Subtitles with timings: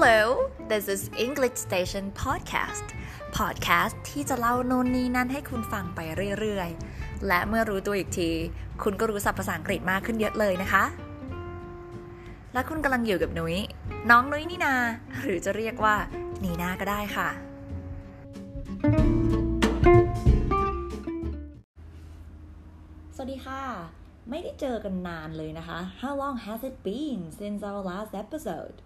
[0.00, 2.86] Hello this is English Station Podcast
[3.38, 6.00] Podcast ที่จะเล่าโน่นนี่นั่นให้คุณฟังไป
[6.38, 8.30] เรื่อยๆ และเมื่อรู้ตัวอีกที
[8.82, 10.84] คุณก็รู้ศัพท์ภาษาอังกฤษมากขึ้นเยอะเลยนะคะ
[12.52, 13.56] และคุณกำลังอยู่กับนุย้ย
[14.10, 14.74] น้องนุ้ยนี่นา
[15.20, 15.96] หรือจะเรียกว่า
[16.44, 17.28] นีนาก็ได้ค่ะ
[23.14, 23.62] สวัสดีค่ะ
[24.30, 28.78] ไม่ได้เจอกันนานเลยนะคะ How long has it been since our last episode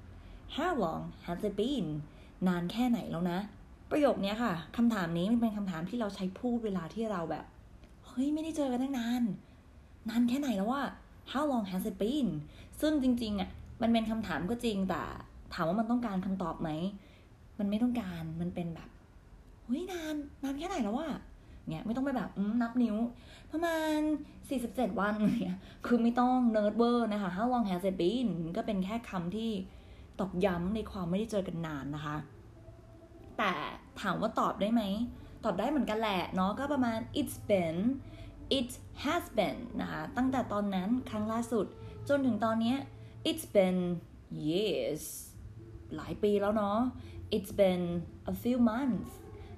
[0.56, 1.88] How long has it been
[2.48, 3.38] นานแค่ไหนแล้วนะ
[3.90, 7.44] ประโยคนี้ค่ะคำถามนี้มันเป็นคำถามที่เราใช้พูดเวลาที่เราแบบ
[8.06, 9.22] เฮ้ย ไม่ได้เจอกันตั้งนาน
[10.08, 10.82] นานแค่ไหนแล้วว่า
[11.32, 12.28] How long has it been
[12.80, 13.50] ซึ่งจริงๆอะ
[13.82, 15.02] มันเป็นคำถามก็จริงแต่
[15.54, 16.70] ถามว่ามันต้องการคำตอบไหม
[17.58, 18.88] มันไม่ต้องการมันเป็นแบบ
[19.64, 21.08] เฮ้ยนานนานแค่ไหนแล้วว่า
[21.70, 22.30] เงี้ยไม่ต้องไปแบบ
[22.62, 22.96] นับนิ้ว
[23.50, 23.98] ประมาณ
[24.48, 29.50] 47 วันเงี้ยคือไม่ต้อง nervous นะคะ How long has it been ก็เป็นแค่คำที่
[30.22, 32.16] ตอกย้ำในความไม่ได้เจอกันนานนะคะ
[33.38, 33.52] แต่
[34.00, 34.82] ถามว่าตอบได้ไหม
[35.44, 37.78] ตอบได้เหมือนกันแหละเนาะก็ประมาณ it's been
[38.58, 38.70] it
[39.04, 41.66] has been นะคะ ตั้งแต่ตอนนั้นครั้งล่าสุด
[42.08, 42.74] จนถึงตอนนี้
[43.28, 43.80] it's been
[44.46, 45.04] years
[45.96, 46.78] หลายปีแล้วเนาะ
[47.36, 47.84] it's been
[48.32, 49.10] a few months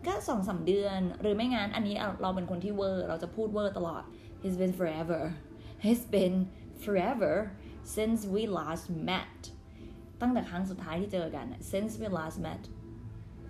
[0.06, 4.02] ก็สองสามเดือน หรือไม่งั้น อันนี้เราเป็นคนที่เวอร์ เราจะพูดเวอร์ตลอด
[4.44, 5.22] it's been forever
[5.90, 6.36] it's been
[6.84, 7.34] forever
[7.96, 9.53] since we last met
[10.25, 12.62] ตั้งแต่ครั้งสุดท้ายที่เจอกัน since we last met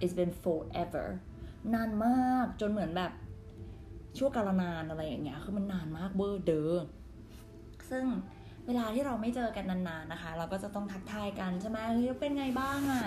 [0.03, 1.06] it's been forever
[1.75, 3.12] นานมากจนเหมือนแบบ
[4.19, 6.62] ชั่วกาลนานอะไรอย่างเงี้ยคือมันนานมากเบอร์เดอ
[7.91, 8.05] ซึ่ง
[8.67, 13.05] เวลาที่เราไม่เจอกันนานๆนะคะ เราก็จะต้องทักทายกันใช่ไหมเฮ้ยเป็นไงบ้างอะ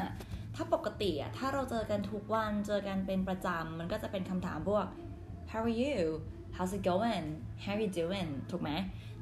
[0.55, 4.85] ถ้าปกติอะถ้าเราเจอกันทุกวันเจอกันเป็นประจำมันก็จะเป็นคำถามพวก
[5.51, 5.97] how are you
[6.55, 7.27] how's it going
[7.63, 8.71] how are you doing ถูกไหม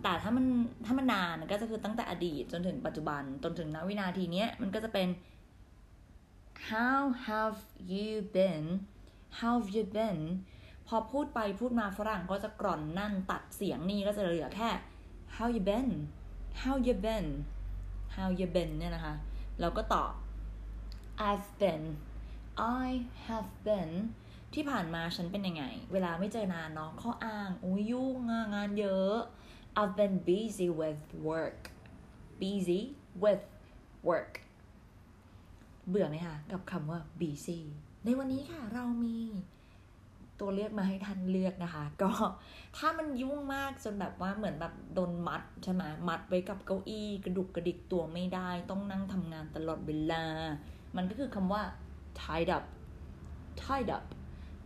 [0.08, 0.46] แต่ถ้ามัน
[0.86, 5.08] ถ้ามันนานก็จะคือตั้งแต่อดีตจนถึงปัจจุบันจนถึงณวินาทีนี้มันก็จะเป็น
[6.70, 7.60] how have
[7.94, 8.66] you been
[9.40, 10.22] how have you been
[10.88, 14.70] พอพูดไปพูดมาฝรั่งก็จะกร่อนนั่นตัดเสียงนี่ก็จะเหลือแค่
[15.36, 15.90] how you been
[16.62, 17.28] how you been
[18.16, 19.16] how you been เนี่ยนะคะ
[19.60, 20.12] เราก็ตอบ
[21.28, 21.84] I've been
[22.84, 22.88] I
[23.26, 23.92] have been
[24.54, 28.16] ที่ผ่านมาฉันเป็นยังไง เวลาไม่เจอนานเนาะข้ออ้าง อุ้ยยุ่ง
[28.56, 29.20] งานเยอะ
[29.80, 31.62] I've been busy with work
[32.42, 32.82] busy
[33.24, 33.44] with
[34.10, 34.34] work
[35.90, 37.60] เบื่อไหมคะกับคำว่า busy
[38.06, 39.18] ในวันนี้ค่ะเรามี
[40.40, 42.12] ตัวเลือกมาให้ท่านเลือกนะคะ ก็
[42.78, 50.24] ถ้ามันยุ่งมากจนแบบว่าเหมือนแบบโดนมัดใช่ไหมมัดไว้กับเก้าอี้กระดุกกระดิกตัวไม่ได้ ต้องนั่งทำงานตลอดเวลา
[50.96, 51.62] มันก็คือคำว่า
[52.22, 52.66] tied up
[53.64, 54.06] tied up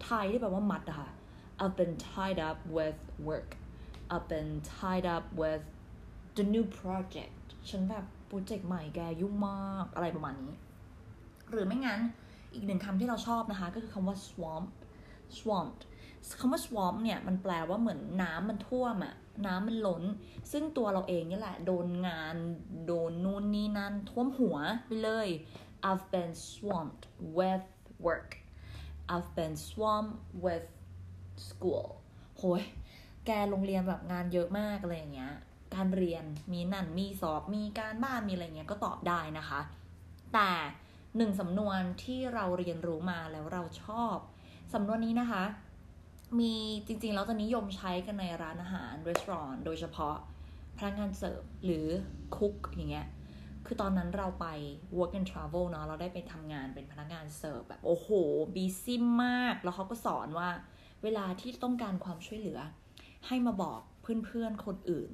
[0.06, 1.10] tie ที่แปลว่ามัดอะค่ะ
[1.62, 3.00] I've been tied up with
[3.30, 3.50] work
[4.14, 5.64] I've been tied up with
[6.38, 7.34] the new project
[7.70, 10.54] ฉันแบบโปรเจกต์ใหม่แกยุ่งมากอะไรประมาณนี้
[11.50, 12.00] หรือไม่งั้น
[12.54, 14.68] อีกหนึ่งคำที่เราชอบนะคะ ก็คือคำว่า swamp
[15.38, 15.78] swamp
[16.40, 19.16] คำว่า swamp เนี่ยมันแปลว่าเหมือนน้ำมันท่วมอะ
[19.46, 20.04] น้ำมันล้น
[20.52, 22.36] ซึ่งตัวเราเองนี่แหละ โดนงาน
[22.88, 25.30] โดนนู่นนี่นั่นท่วมหัวไปเลย
[25.88, 27.04] I've been swamped
[27.38, 27.66] with
[28.08, 28.30] work
[29.14, 30.68] I've been swamped with
[31.48, 31.88] school
[32.38, 32.62] โหย
[33.30, 35.34] แกโรงเรียนแบบงานเยอะมากอะไรอย่างเงี้ย
[35.76, 39.60] การเรียนมีนั่นมีสอบมีการบ้านมีอะไรเงี้ยก็ตอบได้นะคะ
[40.34, 40.50] แต่
[41.18, 44.16] หนึ่งสำนวนที่เราเรียนรู้มาแล้วเราชอบ
[44.74, 45.44] สำนวนนี้นะคะ
[46.40, 46.56] มี
[46.88, 50.16] จริงๆเราจะนิยมใช้กันในร้านอาหารรีสอร์ทโดยเฉพาะ
[50.78, 51.88] พนักงานเสิร์ฟหรือ
[52.36, 53.08] คุกอย่างเงี้ย
[53.66, 54.48] คือตอนนั้นเราไป
[54.98, 58.08] work and travel เนาะเราได้ไปทำงานเป็นพนักงานเสิร์ฟแบบโอ้โห
[58.56, 60.50] บีซิมมาก แล้วเขาก็สอนว่า
[61.04, 62.60] เวลาที่ต้องการความช่วยเหลือ
[63.28, 65.12] ให้มาบอกเพื่อนๆคนอื่น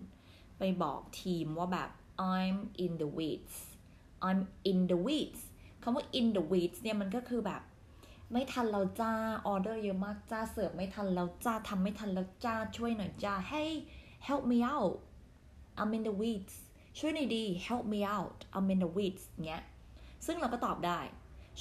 [0.58, 1.90] ไปบอกทีมว่าแบบ
[2.36, 3.56] I'm in the weeds
[4.28, 4.40] I'm
[4.70, 5.42] in the weeds
[5.82, 7.62] คำว่า in the weeds เนี่ยมันก็คือแบบ
[8.32, 9.14] ไม่ทันเราจ้า
[9.48, 13.72] ออเดอร์เยอะมากจ้าเสิร์ฟไม่ทันเราจ้าทำไม่ทันแล้วจ้าช่วยหน่อยจ้า Hey
[14.28, 14.96] help me out
[15.80, 16.56] I'm in the weeds
[17.00, 19.64] ช่วยหน่อยดี help me out I'm in the weeds เงี้ย
[20.26, 21.00] ซึ่งเราก็ตอบได้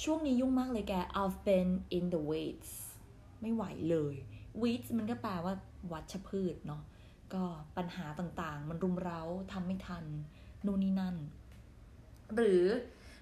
[0.03, 2.69] ช่วงนี้ยุ่งมากเลยแก I've been in the weeds
[3.41, 4.15] ไม่ไหวเลย
[4.61, 5.53] weeds มันก็แปลว่า
[5.91, 6.81] วัชพืชเนาะ
[7.33, 7.43] ก็
[7.77, 9.21] ปัญหาต่างๆ มันรุมเร้า
[9.51, 10.05] ทำไม่ทัน
[10.65, 11.15] นู่นนี่นั่น
[12.35, 12.63] หรือ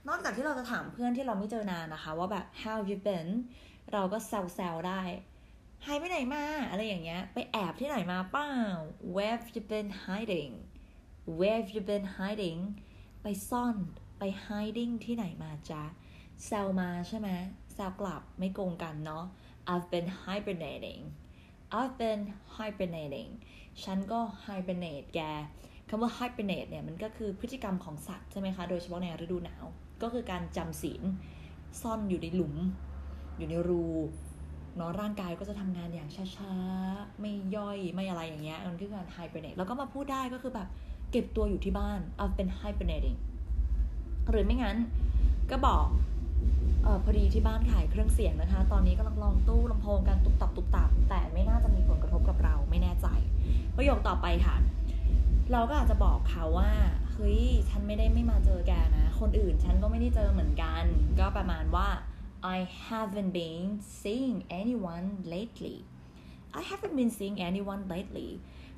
[0.07, 3.30] นอกจากที่เราจะถามเพื่อนที่เราไม่เจอนานนะคะ ว่าแบบ how have you been
[3.94, 5.01] เราก็แซวๆได้
[5.85, 8.50] หายไปไหนมา อะไรอย่างเงี้ย ไปแอบที่ไหนมาเปล่า
[9.15, 10.53] where have you been hiding
[11.38, 12.59] where have you been hiding
[13.24, 13.75] ไปซ่อน
[14.19, 15.83] ไป hiding ที่ไหนมาจ๊ะ
[16.45, 17.30] แซวมาใช่ไหม
[17.74, 19.25] แซวกลับไม่โกงกันเนาะ
[19.71, 21.01] I've been hibernating
[21.80, 22.22] I've been
[22.58, 23.30] hibernating
[23.84, 25.20] ฉันก็ hibernate แก
[25.90, 29.66] คำว่า hibernate เนี่ยมันก็คือพฤติกรรมของสัตว์ใช่ไหมคะ โดยเฉพาะในฤดูหนาว
[30.02, 31.02] ก็คือการจำศีล
[31.81, 32.56] ซ่อนอยู่ในหลุม
[33.38, 33.86] อยู่ในรู
[34.75, 40.68] เนาะร่างกายก็จะทำงานอย่างช้าๆ ไม่ย่อยไม่อะไรอย่างเงี้ยมันคือการ hibernate แล้วก็มาพูดได้ก็คือแบบ
[41.12, 43.18] เก็บตัวอยู่ที่บ้านเอาเป็น hibernating
[44.30, 44.78] หรือไม่งั้น
[45.52, 45.86] ก็บอก
[46.85, 53.07] ออพอดีที่บ้านขายเครื่องเสียงนะคะ ตอนนี้กำลังลองตู้ลำโพงกันตุบตับตุบตับ แต่ไม่น่าจะมีผลกระทบกับเราไม่แน่ใจ
[53.75, 54.56] ประโยคต่อไปค่ะ
[55.51, 56.71] เราก็อาจจะบอกเขาว่า
[57.12, 60.83] เฮ้ยฉันไม่ได้ไม่มาเจอแกนะ คนอื่นฉันก็ไม่ได้เจอเหมือนกัน
[61.19, 61.88] ก็ประมาณว่า
[62.56, 62.57] I
[62.88, 63.65] haven't been
[64.00, 65.77] seeing anyone lately
[66.59, 68.30] I haven't been seeing anyone lately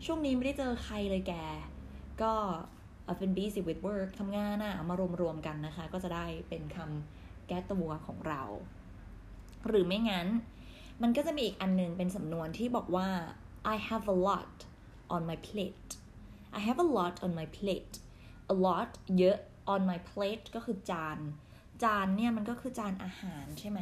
[0.05, 1.33] ช่วงนี้ไม่ได้เจอใครเลยแก
[2.21, 2.33] ก็
[3.09, 6.87] I've been busy with work ทำงานอะมารวมๆกันนะคะ ก็จะได้เป็นคำ
[7.47, 8.43] แก้ตัวของเรา
[9.67, 10.27] หรือไม่งั้น
[11.01, 13.09] มันก็จะมีอีกอันนึงเป็นสำนวนที่บอกว่า
[13.73, 14.55] I have a lot
[15.15, 15.89] on my plate
[16.57, 17.95] I have a lot on my plate
[18.53, 19.37] a lot เยอะ
[19.73, 21.19] on my plate ก็คือจาน
[21.83, 23.81] จานเนี่ยมันก็คือจานอาหารใช่ไหม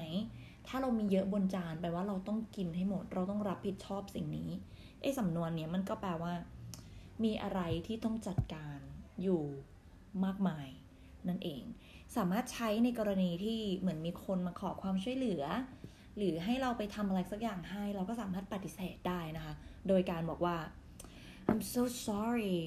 [0.67, 4.49] ถ้าเรามีเยอะบนจานแปลว่าเราต้องกินให้หมด เราต้องรับผิดชอบสิ่งนี้
[5.01, 6.33] ไอ้สำนวนเนี้ยมันก็แปลว่า
[7.23, 8.79] มีอะไรที่ต้องจัดการ
[9.21, 9.43] อยู่
[10.25, 10.67] มากมาย
[11.29, 11.63] นั่นเอง
[12.15, 15.43] สามารถใช้ในกรณีที่เหมือนมีคนมาขอความช่วยเหลือ
[16.17, 19.53] หรือให้เราไปทำอะไรสักอย่างให้ เราก็สามารถปฏิเสธได้นะคะ
[19.87, 20.57] โดยการบอกว่า
[21.49, 22.59] I'm so sorry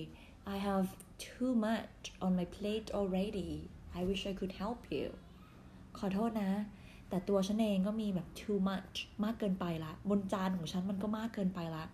[0.54, 0.86] I have
[1.28, 3.52] too much on my plate already
[3.98, 5.06] I wish I could help you
[5.98, 6.52] ขอโทษนะ
[7.08, 11.84] แต่ตัวฉันเองก็มีแบบ too much มากเกินไปละ บนจานของฉันมันก็มากเกินไปละ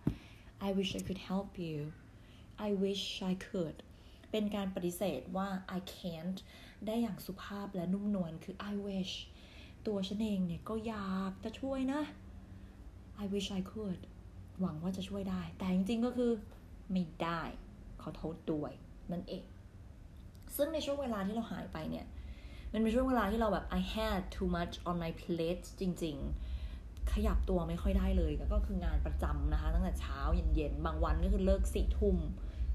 [0.66, 1.78] I wish I could help you
[2.66, 3.76] I wish I could
[4.32, 6.38] เป็นการปฏิเสธว่า I can't
[6.86, 9.12] ได้อย่างสุภาพและนุ่มนวลคือ I wish
[9.86, 12.02] ตัวฉันเองเนี่ยก็อยากจะช่วยนะ
[13.22, 14.00] I wish I could
[14.60, 16.30] หวังว่าจะช่วยได้ แต่จริงๆก็คือ
[16.92, 17.42] ไม่ได้
[18.02, 18.72] ขอโทษด้วย
[19.12, 19.44] นั่นเอง
[20.56, 22.06] ซึ่งในช่วงเวลาที่เราหายไปเนี่ย
[22.72, 30.18] มันเป็นช่วงเวลาที่เราแบบ I had too much on my plate จริง ๆ ขยับตัวไม่ค่อยได้เลย ก็คืองานประจำนะคะ ตั้งแต่เช้า
[30.54, 32.16] เย็นๆ บางวันก็คือเลิกสี่ทุ่ม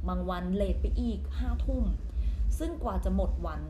[0.08, 1.86] บางวันเลทไปอีกห้าทุ่ม
[2.60, 3.62] ซึ่งกว่าจะหมดวัน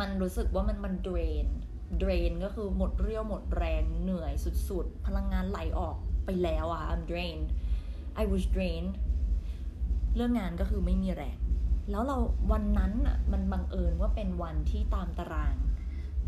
[0.00, 1.46] มันรู้สึกว่ามันมัน drain
[2.02, 4.32] drain ก็คือหมดเรี่ยวหมดแรงเหนื่อย
[4.68, 7.48] สุดๆ พลังงานไหลออกไปแล้วอะ I'm drained
[8.22, 8.92] I was drained
[10.14, 11.38] เรื่องงานก็คือไม่มีแรง
[11.90, 12.16] แล้วเรา
[12.52, 15.56] วันนั้นอะมันบังเอิญว่าเป็นวันที่ตามตาราง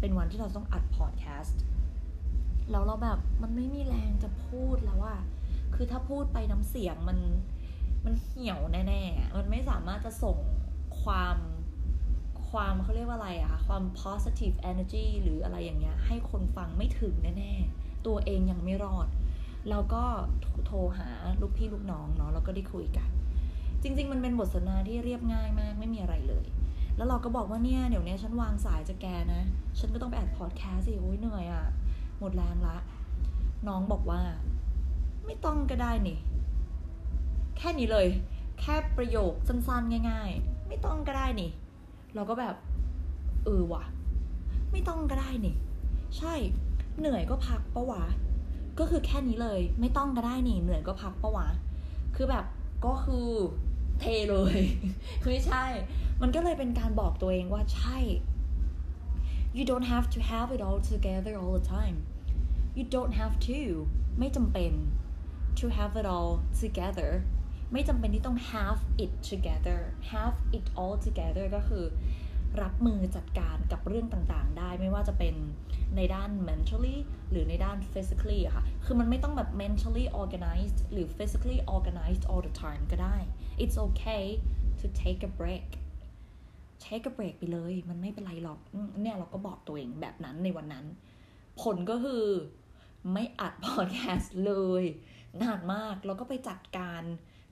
[0.00, 1.62] เป็นวันที่เราต้องอัดพอดแคสต์
[2.71, 5.19] แล้วเราแบบมันไม่มีแรงจะพูดแล้วอะ
[5.75, 7.19] คือถ้าพูดไปน้ำเสียงมัน
[8.05, 10.39] มันเหี่ยวแน่ๆ มันไม่สามารถจะส่ง
[11.03, 11.37] ความ
[12.51, 19.09] ความเขาเรียกว่าอะไรอะความ positive energy หรืออะไรอย่างเงี้ย ให้คนฟังไม่ถึงแน่ๆ ตัวเองยังไม่รอด
[19.71, 20.03] แล้วก็
[20.67, 21.09] โทรหา
[21.41, 23.09] ลูกพี่ลูกน้องเนาะแล้วก็ได้คุยกัน
[23.83, 26.47] จริง ๆ มันเป็นบทสนทนาที่เรียบง่ายมากไม่มีอะไรเลย
[26.97, 29.43] แล้วเราก็บอกว่าเนี่ยเดี๋ยวนี้ฉันวางสายจะแกนะ
[29.79, 31.65] ฉันก็ต้องไปอัดพอดแคสต์สิโอ้ยเหนื่อยอะ
[32.19, 32.77] หมดแรงละ
[33.69, 34.21] น้องบอกว่า
[35.27, 36.19] ไม่ต้องก็ได้นี่
[37.59, 38.06] แค่นี้เลย
[38.61, 41.51] แค่ประโยคสั้นๆง่าย ๆ ไม่ต้องก็ได้นี่
[42.15, 42.55] เราก็แบบ
[43.45, 43.85] เออว่ะ
[44.73, 45.55] ไม่ต้องก็ได้นี่
[46.17, 46.35] ใช่
[46.99, 48.03] เหนื่อยก็พักปะวะ
[48.79, 51.49] ก็คือแค่นี้เลย ไม่ต้องก็ได้นี่ เหนื่อยก็พักปะวะ
[52.17, 52.45] คือแบบ
[52.87, 53.29] ก็คือ
[54.00, 54.57] เทเลย
[55.21, 55.64] คือไม่ใช่
[56.23, 57.99] มันก็เลยเป็นการบอกตัวเองว่าใช่
[59.57, 61.97] you don't have to have it all together all the time
[62.78, 63.61] you don't have to
[64.19, 64.73] ไม่จำเป็น
[65.59, 67.11] to have it all together
[67.75, 69.81] ไม่จำเป็นที่ต้อง have it together
[70.12, 71.85] have it all together ก็คือ
[72.62, 75.35] รับมือจัดการกับเรื่องต่างๆ ได้ไม่ว่าจะเป็น
[75.97, 76.97] ในด้าน mentally
[77.31, 83.16] หรือในด้าน physically ค่ะ คือมันไม่ต้องแบบ mentally organized หรือ physically organized all the time ก็ได้
[83.62, 84.25] it's okay
[84.81, 85.69] to take a break
[86.87, 88.61] take a break ไปเลย มันไม่เป็นไรหรอก
[89.00, 90.87] เนี่ยเราก็บอกตัวเองแบบนั้นในวันนั้น
[91.62, 92.25] ผลก็คือ
[93.12, 94.85] ไม่อัดพอดแคสต์เลย
[95.43, 97.02] นานมาก แล้วก็ไปจัดการ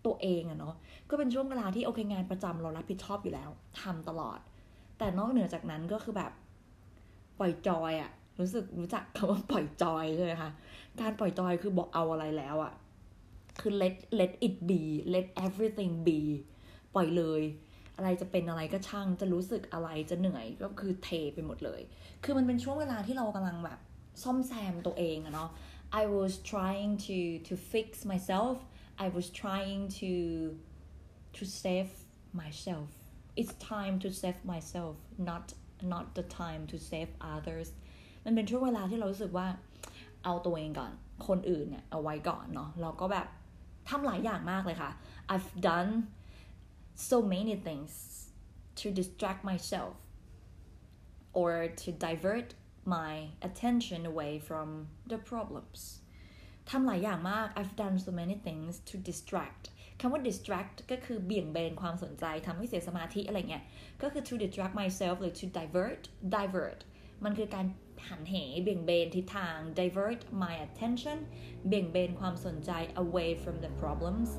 [0.07, 0.75] ตัวเองอะเนาะ
[1.11, 4.39] ก็เป็นช่วงเวลาที่โอเคงานประจำเรารับผิดชอบอยู่แล้วทำตลอด
[4.99, 6.33] แต่นอกเหนือจากนั้นก็คือแบบ
[7.39, 10.51] ปล่อยจอยอะรู้สึกรู้จักคำว่าปล่อยจอยเลยค่ะ
[11.01, 12.73] การปล่อยจอยคือบอกเอาอะไรแล้วอะ
[13.61, 14.83] คือ let let it be
[15.15, 16.21] let everything be
[16.95, 17.43] ปล่อยเลย
[17.97, 21.81] อะไรจะเป็นอะไรก็ช่างจะรู้สึกอะไรจะเหนื่อยก็คือเทไปหมดเลย
[22.25, 23.79] คือมันเป็นช่วงเวลาที่เรากำลังแบบ
[24.23, 25.51] ซ่อมแซมตัวเองอะเนาะ
[26.01, 27.19] I was trying to
[27.49, 28.57] to fix myself
[29.06, 30.14] I was trying to
[31.38, 31.92] to save
[32.42, 32.90] myself
[33.40, 34.96] it's time to save myself
[35.30, 35.46] not
[35.94, 37.68] not the time to save others
[38.26, 39.48] มันเป็นช่วงเวลาที่เรารู้สึกว่า
[40.24, 40.92] เอาตัวเองก่อน
[41.28, 43.28] คนอื่นเนี่ยเอาไว้ก่อนเนาะ เราก็แบบ
[43.90, 44.92] ทำหลายอย่างมากเลยค่ะ
[45.34, 45.92] I've done
[47.10, 47.92] so many things
[48.80, 49.94] to distract myself
[51.40, 51.52] or
[51.82, 52.50] to divert
[52.86, 53.12] my
[53.48, 54.68] attention away from
[55.12, 55.80] the problems
[56.71, 59.65] ทำหลายอย่างมาก I've done so many things to distract
[60.01, 63.65] คำว่า distract ก็คือเบี่ยงเบนความสนใจทำให้เสียสมาธิอะไรเงี้ย
[64.03, 66.03] ก็คือ to distract myself หรือ to divert
[66.35, 66.81] divert
[67.25, 67.67] มันคือการ
[68.09, 71.19] หันเหเบี่ยงเบนทิศทาง divert my attention
[71.69, 72.71] เบี่ยงเบนความสนใจ
[73.03, 74.31] away from the problems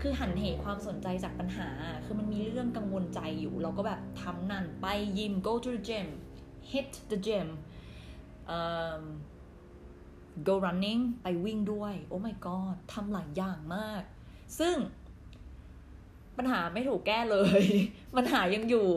[0.00, 1.68] คือหันเหความสนใจจากปัญหา
[2.04, 4.86] คือมันมีเรื่องกังวลใจอยู่ เราก็แบบทำนั่นไป
[5.18, 6.08] ยิม go to the gym
[6.72, 7.48] hit the gym
[8.56, 9.02] um,
[10.46, 14.02] go running ไปวิ่งด้วย โอ้ my god ทำหลายอย่างมาก
[14.58, 14.76] ซึ่ง
[16.38, 17.64] ปัญหาไม่ถูกแก้เลย
[18.16, 18.88] ปัญหายังอยู่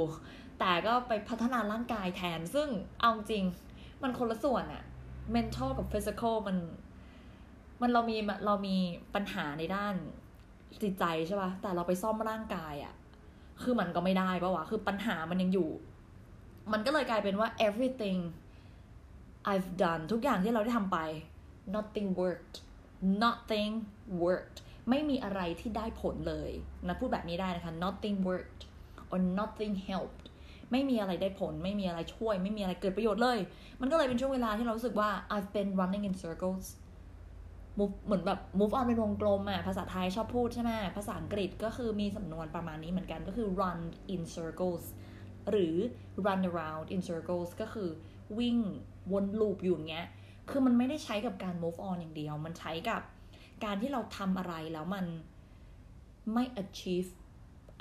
[0.59, 2.67] แต่ก็ไปพัฒนาร่างกายแทน ซึ่ง
[3.01, 3.43] เอาจริง
[4.01, 4.83] มันคนละส่วนอะ
[5.35, 6.57] mental กับ physical มัน
[7.81, 8.75] มันเรามีเรามี
[9.15, 9.95] ปัญหาในด้าน
[10.83, 12.93] จิตใจใช่ปะ่ะ แต่เราไปซ่อมร่างกายอะ
[13.61, 15.69] คือมันก็ไม่ได้ปะวะ คือปัญหามันยังอยู่
[16.73, 18.19] มันก็เลยกลายเป็นว่า everything
[19.51, 20.97] I've done ทุกอย่างที่เราได้ทำไป
[21.75, 22.55] nothing worked
[23.23, 23.73] nothing
[24.23, 24.57] worked
[24.89, 26.51] ไม่มีอะไรที่ได้ผลเลย
[26.87, 28.61] นะพูดแบบนี้ได้นะคะ nothing worked
[29.11, 30.25] or nothing helped
[30.71, 33.39] ไม่มีอะไรได้ผล ไม่มีอะไรช่วย ไม่มีอะไรเกิดประโยชน์เลย
[33.81, 36.65] มันก็เลยเป็นช่วงเวลาที่เรารู้สึกว่า I've been running in circles
[37.77, 43.79] move เหมือนแบบ move on เป็นวงกลมอะภาษาไทยชอบพูดใช่ไหมภาษาอังกฤษก็คือมีสำนวนประมาณนี้เหมือนกันก็คือ run
[44.13, 44.85] in circles
[45.49, 45.75] หรือ
[46.25, 47.89] run around in circles ก็คือ
[48.39, 48.57] วิ่ง
[49.11, 50.07] วนลูปอยู่อย่างเงี้ย
[50.49, 53.01] คือมันไม่ได้ใช้กับการ move on อย่างเดียว มันใช้กับ
[53.63, 55.05] การที่เราทำอะไรแล้วมัน
[56.33, 57.09] ไม่ achieve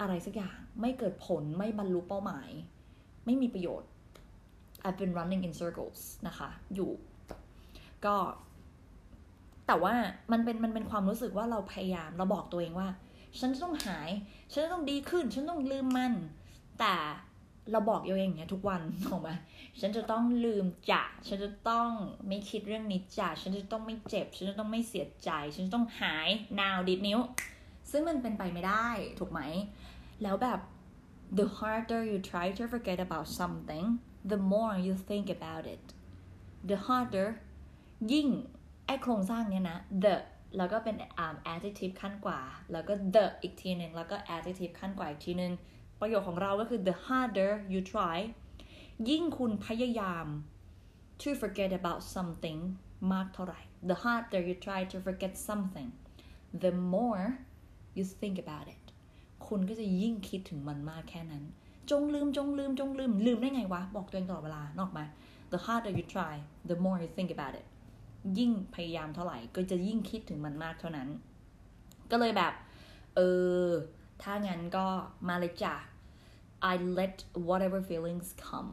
[0.01, 2.49] อะไรสักอย่าง ไม่เกิดผลไม่บรรลุเป้าหมาย
[3.25, 3.91] ไม่มีประโยชน์
[4.85, 6.91] I've been running in circles นะคะ อยู่
[8.05, 8.17] ก็
[9.67, 9.95] แต่ว่า
[10.33, 12.89] มันเป็นมันเป็นความรู้สึกว่าเราพยายามเราบอกตัวเองว่า
[13.39, 14.09] ฉันจะต้องหาย
[14.53, 16.13] ฉันจะต้องดีขึ้น ฉันต้องลืมมัน
[16.81, 16.95] แต่
[17.73, 19.31] เราบอกเองอย่างเงี้ยทุกวันถูกไหม
[19.81, 21.89] ฉันจะต้องลืมจ่ะฉันจะต้อง
[22.29, 26.29] ไม่คิดเรื่องนี้จ่ะฉันจะต้องไม่เจ็บ ฉันจะต้องไม่เสียใจ ฉันจะต้องหาย
[26.61, 27.21] now ดิดนิ้ว
[27.91, 29.41] ซึ่งมันเป็นไปไม่ได้ถูกไหม
[30.23, 30.61] แล้วแบบ
[31.39, 33.87] the harder you try to forget about something
[34.33, 35.85] the more you think about it
[36.71, 37.29] the harder
[38.13, 38.29] ยิ่ง
[38.87, 40.15] ไอโครงสร้างเนี้ยนะ the
[40.57, 42.41] แล้วก็เป็น um, adjective ขั้นกว่า
[42.73, 45.53] แล้วก็ the อีกทีหนึ่งแล้วก็ adjective ขั้นกว่าอีกทีหนึ่ง
[46.01, 48.19] ประโยคของเราก็คือ the harder you try
[49.11, 50.27] ยิ่งคุณพยายาม
[51.21, 52.61] to forget about something
[53.13, 53.61] มากเท่าไหร่
[53.91, 55.89] the harder you try to forget something
[56.65, 57.25] the more
[57.97, 58.85] you think about it
[59.47, 61.45] คุณก็จะยิ่งคิดถึงมันมากแค่นั้น
[61.91, 65.05] จงลืมจงลืมจงลืม ลืมได้ไงวะ บอกตัวเองตลอดเวลานอกมา
[65.53, 66.35] the harder you try
[66.71, 67.67] the more you think about it
[68.39, 71.09] ยิ่งพยายามเท่าไหร่ ก็จะยิ่งคิดถึงมันมากเท่านั้น
[72.11, 72.53] ก็เลยแบบ
[73.17, 73.21] เอ
[73.65, 73.67] อ
[74.23, 74.87] ถ้างั้นก็
[75.29, 75.75] มาเลยจ้ะ
[76.73, 77.17] I let
[77.49, 78.71] whatever feelings come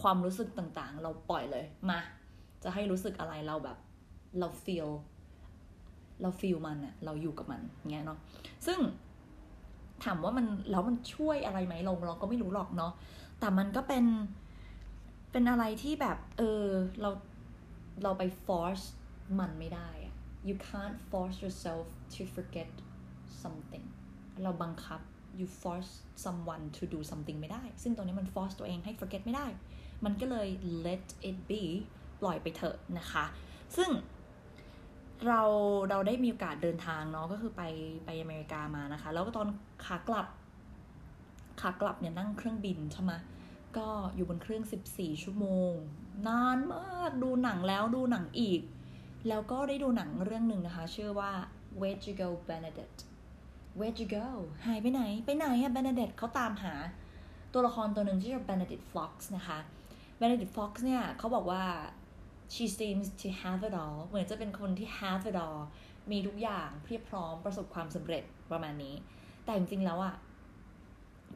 [0.00, 2.00] ความรู้สึกต่างๆ เราปล่อยเลย มา
[2.62, 3.78] จะให้รู้สึกอะไรเราแบบ
[4.38, 4.88] เรา feel
[6.22, 8.18] เรา feel มันอะเราอยู่กับมันเงี้ยเนาะ
[8.66, 8.78] ซึ่ง
[10.04, 12.92] ถามว่ามันแล้วมันช่วยอะไรไหมเราเราก็ไม่รู้หรอกเนาะ
[13.40, 14.04] แต่มันก็เป็น
[15.32, 16.64] เป็นอะไรที่แบบ เออ
[17.00, 17.10] เรา
[18.02, 18.84] เราไป force
[19.40, 20.14] มันไม่ได้อะ
[20.48, 22.70] you can't force yourself to forget
[23.42, 23.86] something
[24.42, 25.00] เราบังคับ
[25.38, 25.92] you force
[26.24, 29.46] someone to do something ไม่ได้ ซึ่งตรงนี้มัน force ตัวเองให้ forget ไม่ได้
[30.04, 30.48] มันก็เลย
[30.86, 31.62] let it be
[32.20, 33.24] ปล่อยไปเถอะนะคะ
[33.76, 33.90] ซึ่ง
[35.26, 35.42] เรา
[35.90, 37.62] เราได้มีโอกาสเดินทางเนาะก็คือไป
[38.04, 39.48] ไปอเมริกามานะคะ แล้วก็ตอน
[39.84, 40.26] ขากลับ
[41.60, 43.12] ขากลับเนี่ยนั่งเครื่องบินใช่ไหม
[43.76, 45.72] ก็อยู่บนเครื่อง 14 ชั่วโมง
[46.28, 48.60] นานมากดูหนังแล้วดูหนังอีก
[49.28, 51.32] แล้วก็ได้ดูหนังเรื่องหนึ่งนะคะ ชื่อว่า
[51.80, 52.98] Where to go Benedict
[53.78, 54.28] Where to go
[54.66, 56.74] หายไปไหน ไปไหนอะ Benedict เขาตามหา
[57.52, 59.58] ตัวละครตัวหนึ่งที่ชื่อ Benedict Fox นะคะ
[60.20, 61.64] Benedict Fox เนี่ยเขาบอกว่า
[62.54, 65.60] she seems to have it all เหมือนจะเป็นคนที่ have it all
[66.10, 68.94] มีทุกอย่างเพียบพร้อมประสบความสำเร็จประมาณนี้
[69.44, 70.14] แต่จริงๆแล้วอะ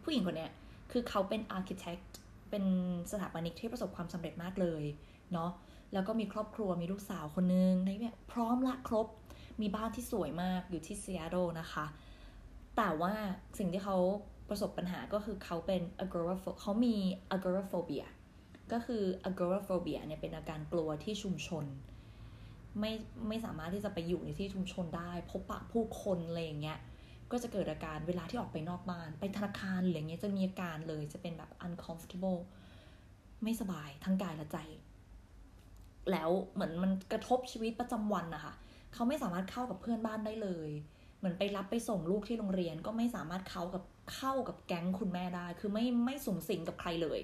[0.03, 0.53] ผู้หญิงคนเนี้ย
[0.93, 2.07] คือเขาเป็น architect
[2.51, 2.65] เป็น
[3.13, 4.85] สถาปนิกที่ประสบความสำเร็จมากเลย
[5.33, 5.51] เนาะ
[5.93, 9.07] แล้วก็มีครอบครัวมีลูกสาวคนนึงในแบบพร้อมละครบ
[9.61, 11.87] มีบ้านที่สวยมากอยู่ที่ซีแอตเทิลนะคะ
[12.77, 13.13] แต่ว่า
[13.59, 13.97] สิ่งที่เขา
[14.49, 16.97] ประสบปัญหาก็คือเขาเป็น agoraphobe เขามี
[17.37, 18.07] agoraphobia
[18.73, 21.65] ก็คือ agoraphobia เนี่ยเป็นอาการกลัวที่ชุมชน
[22.81, 22.93] ไม่
[23.29, 26.79] ไม่สามารถที่จะไปอยู่ในที่ชุมชนได้ พบปะผู้คนอะไรอย่างเงี้ย
[27.31, 32.41] ก็จะเกิดอาการเวลาที่ออกไปนอกบ้าน ไปธนาคารหรืออย่างเงี้ยจะมีอาการเลยจะเป็นแบบ uncomfortable
[33.43, 34.59] ไม่สบายทั้งกายและใจ
[36.11, 38.55] แล้วเหมือนมันกระทบชีวิตประจำวันนะคะ
[38.95, 40.71] เขาไม่สามารถเข้ากับเพื่อนบ้านได้เลย
[41.19, 43.83] เหมือนไปรับไปส่งลูกที่โรงเรียนก็ไม่สามารถเข้ากับ
[44.15, 47.21] เข้ากับแก๊งคุณแม่ได้ คือไม่ไม่สูงสิงกับใครเลย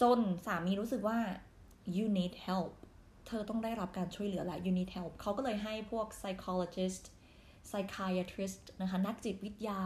[0.00, 1.18] จจนสามีรู้สึกว่า
[1.96, 2.72] you need help
[3.26, 7.04] เธอต้องได้รับการช่วยเหลือแหละ you need help เขาก็เลยให้พวก psychologist
[7.68, 9.80] psychiatrist นะคะ นักจิตวิทยา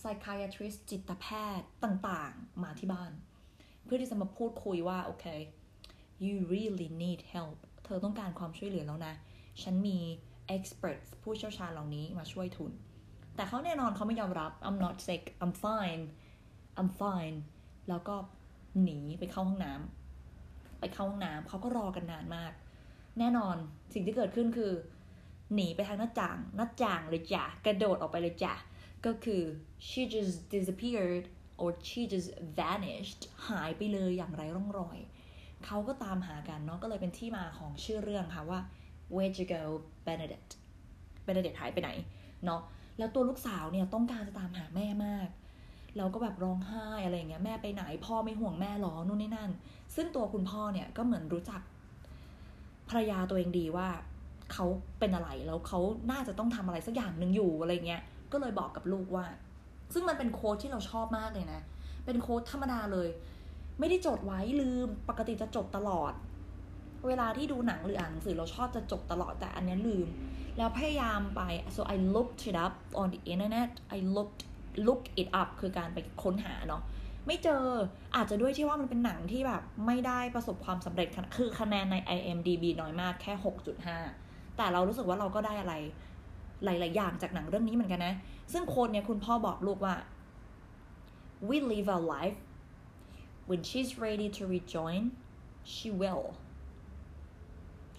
[0.00, 1.26] psychiatrist จิตแพ
[1.58, 3.12] ทย์ต่างๆ มาที่บ้าน
[3.84, 5.24] เพื่อที่จะมาพูดคุยว่า โอเค
[6.24, 9.14] you really need help เธอต้องการความช่วยเหลือแล้วนะ
[9.62, 9.98] ฉันมี
[10.56, 12.72] experts ผู้เชี่ยวชาญเหล่านี้มาช่วยทุน
[13.36, 16.02] แต่เขาแน่นอนเขาไม่ยอมรับ I'm not sick I'm fine
[16.78, 17.36] I'm fine
[17.88, 18.14] แล้วก็
[18.82, 22.52] หนีไปเข้าห้องน้ำไปเข้าห้องน้ำเขาก็รอกันนานมาก
[23.18, 23.56] แน่นอน
[23.94, 24.72] สิ่งที่เกิดขึ้นคือ
[25.54, 28.54] หนีไปทางหน้าต่างหน้าต่างเลยจ้ะกระโดดออกไปเลยจ้ะ
[29.06, 29.42] ก็คือ
[29.86, 31.24] she just disappeared
[31.60, 32.30] or she just
[32.60, 34.98] vanished หายไปเลยอย่างไรร่องรอย
[35.64, 38.60] เขาก็ตามหากันเนาะก็เลยเป็นที่มาของชื่อเรื่องค่ะว่า
[39.14, 39.62] Where'd you go
[40.06, 40.50] Benedict
[41.26, 41.90] Benedict หายไปไหน
[42.44, 42.62] เนาะ
[42.98, 45.28] แล้วตัวลูกสาวเนี่ยต้องการจะตามหาแม่มาก
[45.96, 49.50] เราก็แบบร้องไห้อะไรเงี้ยแม่ไปไหนพ่อไม่ห่วงแม่หรอนู่นนี่นั่น
[49.94, 51.60] ซึ่งตัวคุณพ่อเนี่ยก็เหมือนรู้จัก
[52.88, 53.88] ภรรยาตัวเองดีว่า
[54.52, 54.66] เขา
[54.98, 58.02] เป็นอะไรแล้วเขาน่าจะต้องทำอะไรสักอย่างหนึ่งอยู่อะไรเงี้ย
[58.32, 59.26] ก็เลยบอกกับลูกว่า
[59.92, 61.60] ซึ่งมันเป็นโค้ดที่เราชอบมากเลยนะ
[62.04, 63.08] เป็นโค้ดธรรมดาเลย
[63.78, 66.12] ไม่ได้จดไว้ลืมปกติจะจดตลอด
[67.06, 70.08] เวลาที่ดูหนังหรืออ่านหนังสือเราชอบจะจดตลอดแต่อันนี้ลืม
[70.56, 71.40] แล้วพยายามไป
[71.76, 74.42] so I looked it up on the internet I looked
[74.86, 76.82] look it up คือการไปค้นหาเนาะ
[77.26, 77.62] ไม่เจอ
[78.16, 83.32] อาจจะด้วยที่ว่ามันเป็นหนังที่แบบไม่ได้ประสบความสำเร็จคือคะแนนใน IMDB น้อยมากแค่
[83.96, 85.74] 6.5 แต่เรารู้สึกว่าเราก็ได้อะไร
[86.64, 88.14] หลาย ๆ อย่างจากหนังเรื่องนี้เหมือนกันนะ
[88.52, 89.94] ซึ่งโคนเนี่ยคุณพ่อบอกลูกว่า
[91.48, 92.38] we live our life
[93.48, 95.02] when she's ready to rejoin
[95.72, 96.26] she will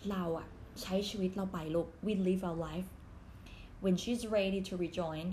[0.09, 0.47] เราอะ
[0.81, 2.89] ใช้ชีวิตเราไปลูก we live our life
[3.83, 5.27] when she's ready to rejoin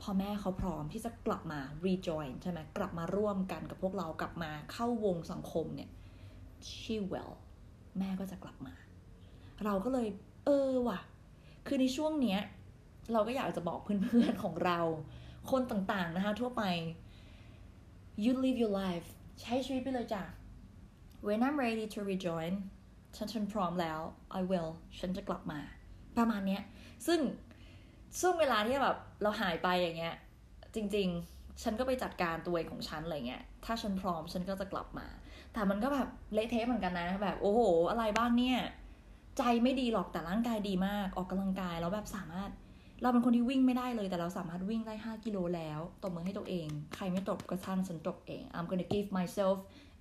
[0.00, 5.90] พอแม่เขาพร้อมที่จะกลับมา rejoin ใช่ไหมกลับมาร่วมกันกับพวกเรากลับมาเข้าวงสังคมเนี่ย
[6.70, 7.32] she will
[7.98, 8.74] แม่ก็จะกลับมา
[9.64, 10.08] เราก็เลย
[10.44, 11.00] เออว่ะ
[11.66, 12.40] คือในช่วงเนี้ย
[13.12, 14.80] เราก็อยากจะบอกเพื่อนๆของเรา
[15.50, 16.62] คนต่างๆนะคะทั่วไป
[18.22, 19.06] you live your life
[19.40, 20.22] ใช้ชีวิตไปเลยจ้ะ
[21.26, 22.52] when I'm ready to rejoin
[23.16, 24.00] ฉันฉันพร้อมแล้ว
[24.38, 25.60] I will ฉันจะกลับมา
[26.18, 26.62] ประมาณเนี้ย
[27.06, 27.20] ซึ่ง
[28.20, 30.14] ช่วงเวลาที่แบบเราหายไปอย่างเงี้ย
[30.74, 35.06] จริง ๆ ฉันก็ไปจัดการตัวเองของฉันอะไรเงี้ย ถ้าฉันพร้อมฉันก็จะกลับมา
[35.52, 38.58] แต่มันก็แบบเละเทะเหมือนกันนะ แบบโอ้โห อะไรบ้างเนี่ย
[39.38, 42.50] ใจไม่ดีหรอกแต่ร่างกายดีมาก ออกกำลังกายแล้วแบบสามารถ
[43.02, 49.56] เราเป็นคนที่วิ่งไม่ได้เลย แต่เราสามารถวิ่งได้5กิโลแล้วตบมือให้ตัวเอง ใครไม่ตบก็ท่านฉันตบเอง I'm gonna give myself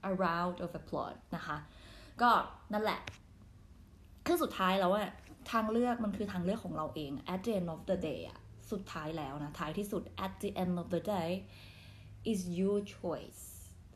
[0.10, 1.58] a round of applause นะคะ
[2.21, 2.32] ก็
[2.74, 3.00] นั่นแหละ
[4.26, 5.12] คือสุดท้ายแล้วอะ
[5.52, 8.39] ทางเลือกมันคือทางเลือกของเราเอง at the end of the day อะ
[8.71, 11.30] สุดท้ายแล้วนะ ท้ายที่สุด at the end of the day
[12.32, 13.41] is your choice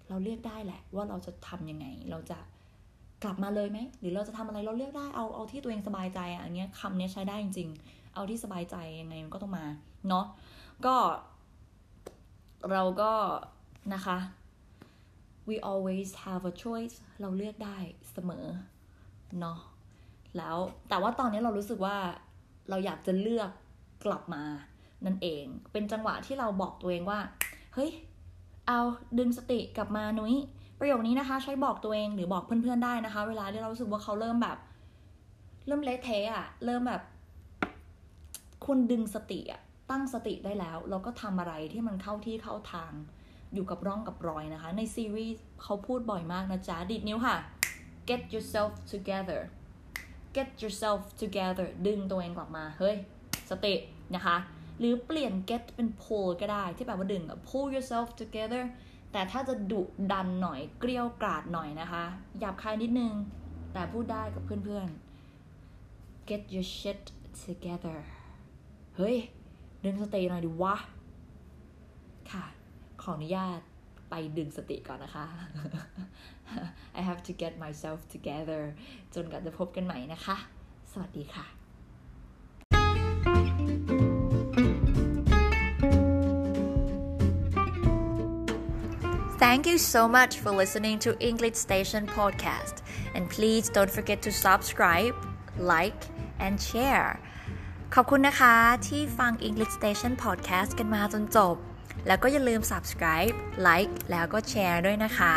[0.10, 2.39] เราเลือกได้แหละว่าเราจะทำยังไง เราจะ
[3.23, 9.65] กลับมาเลยไหม หรือเราจะทำอะไรเราเลือกได้เอาเอาที่ตัวเองสบายใจอะอันนี้คำนี้ใช้ได้จริงๆ เอาที่สบายใจยังไงมันก็ต้องมา
[10.10, 10.25] เนาะ
[10.86, 10.95] ก็
[12.71, 13.12] เราก็
[13.93, 14.17] นะคะ
[15.49, 17.77] we always have a choice เราเลือกได้
[18.12, 18.45] เสมอ
[19.39, 19.60] เนาะ
[20.38, 20.58] แล้ว
[20.89, 21.97] แต่ว่าตอนนี้เรารู้สึกว่า
[22.69, 23.49] เราอยากจะเลือก
[24.05, 24.43] กลับมา
[25.05, 27.19] นั่นเอง เป็นจังหวะที่เราบอกตัวเองว่า
[27.73, 27.91] เฮ้ย
[28.67, 28.79] เอา
[29.19, 30.36] ดึงสติกลับมานุ้ย
[30.79, 34.58] ประโยคนี้นะคะ ใช้บอกตัวเองหรือบอกเพื่อนๆได้นะคะ เวลาที่เรารู้สึกว่าเขาเริ่มแบบ
[35.67, 37.01] เริ่มเละเทะอะเริ่มแบบ
[38.65, 42.91] คุณดึงสติอะตั้งสติได้แล้ว เราก็ทำอะไรที่มันเข้าที่เข้าทาง
[43.53, 47.38] อยู่กับร่องกับรอยนะคะ ในซีรีส์เขาพูดบ่อยมากนะจ๊ะ ดิดนิ้วค่ะ
[48.10, 49.41] get yourself together
[50.36, 52.95] get yourself together ดึงตัวเองกลับมา เฮ้ย
[53.49, 53.73] สติ
[54.15, 54.38] นะคะ
[54.79, 58.63] หรือเปลี่ยน get เป็น pull ก็ได้ ที่แปลว่าดึง pull yourself together
[59.12, 59.81] แต่ถ้าจะดุ
[60.12, 62.03] ดันหน่อย เกลี้ยวกราดหน่อยนะคะ
[62.39, 63.13] หยาบคายนิดนึง
[63.73, 67.01] แต่พูดได้กับเพื่อนๆ get your shit
[67.43, 67.97] together
[68.95, 69.17] เฮ้ย
[69.84, 70.75] ดึงสติหน่อยดิวะ
[72.31, 72.45] ค่ะ
[73.05, 73.59] ขออนุญาต
[74.09, 75.25] ไปดึงสติก่อนนะคะ
[76.99, 78.61] I have to get myself together
[79.15, 80.37] จนกว่าจะพบกันใหม่นะคะ
[80.91, 81.45] สวัสดีค่ะ
[89.43, 92.75] Thank you so much for listening to English Station podcast
[93.15, 95.15] and please don't forget to subscribe,
[95.73, 96.01] like
[96.45, 97.09] and share
[97.95, 98.53] ขอบคุณนะคะ
[98.87, 101.57] ที่ฟัง English Station podcast กันมาจนจบ
[102.07, 103.35] แล้วก็อย่าลืม subscribe
[103.67, 105.35] like แล้วก็แชร์ด้วยนะคะ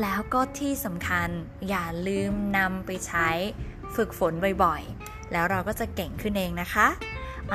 [0.00, 1.28] แล้วก็ที่สำคัญ
[1.68, 3.28] อย่าลืมนำไปใช้
[3.94, 4.32] ฝึกฝน
[4.64, 6.88] บ่อยๆ แล้วเราก็จะเก่งขึ้นเองนะคะ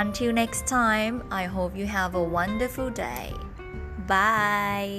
[0.02, 3.28] Until next time I hope you have a wonderful day
[4.12, 4.94] Bye